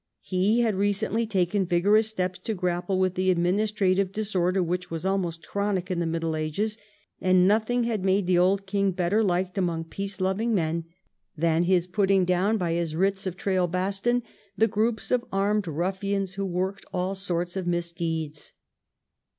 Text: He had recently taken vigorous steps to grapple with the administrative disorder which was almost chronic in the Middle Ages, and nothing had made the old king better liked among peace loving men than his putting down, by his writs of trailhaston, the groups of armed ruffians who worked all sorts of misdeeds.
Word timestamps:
He 0.23 0.61
had 0.61 0.73
recently 0.73 1.27
taken 1.27 1.63
vigorous 1.67 2.07
steps 2.09 2.39
to 2.39 2.55
grapple 2.55 2.97
with 2.99 3.13
the 3.13 3.29
administrative 3.29 4.11
disorder 4.11 4.63
which 4.63 4.89
was 4.89 5.05
almost 5.05 5.47
chronic 5.47 5.91
in 5.91 5.99
the 5.99 6.07
Middle 6.07 6.35
Ages, 6.35 6.75
and 7.19 7.47
nothing 7.47 7.83
had 7.83 8.03
made 8.03 8.25
the 8.25 8.39
old 8.39 8.65
king 8.65 8.93
better 8.93 9.23
liked 9.23 9.59
among 9.59 9.83
peace 9.83 10.19
loving 10.19 10.55
men 10.55 10.85
than 11.37 11.65
his 11.65 11.85
putting 11.85 12.25
down, 12.25 12.57
by 12.57 12.73
his 12.73 12.95
writs 12.95 13.27
of 13.27 13.37
trailhaston, 13.37 14.23
the 14.57 14.67
groups 14.67 15.11
of 15.11 15.23
armed 15.31 15.67
ruffians 15.67 16.33
who 16.33 16.47
worked 16.47 16.83
all 16.91 17.13
sorts 17.13 17.55
of 17.55 17.67
misdeeds. 17.67 18.53